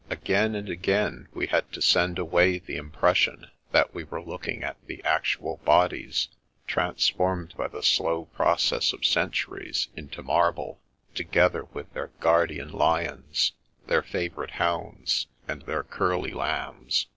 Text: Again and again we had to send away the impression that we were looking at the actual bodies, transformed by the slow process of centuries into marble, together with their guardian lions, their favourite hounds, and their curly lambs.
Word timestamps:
Again 0.09 0.55
and 0.55 0.67
again 0.67 1.27
we 1.31 1.45
had 1.45 1.71
to 1.73 1.79
send 1.79 2.17
away 2.17 2.57
the 2.57 2.75
impression 2.75 3.51
that 3.71 3.93
we 3.93 4.03
were 4.03 4.19
looking 4.19 4.63
at 4.63 4.77
the 4.87 5.03
actual 5.03 5.57
bodies, 5.57 6.27
transformed 6.65 7.53
by 7.55 7.67
the 7.67 7.83
slow 7.83 8.25
process 8.25 8.93
of 8.93 9.05
centuries 9.05 9.89
into 9.95 10.23
marble, 10.23 10.79
together 11.13 11.65
with 11.65 11.93
their 11.93 12.07
guardian 12.19 12.69
lions, 12.71 13.51
their 13.85 14.01
favourite 14.01 14.49
hounds, 14.57 15.27
and 15.47 15.61
their 15.61 15.83
curly 15.83 16.31
lambs. 16.33 17.05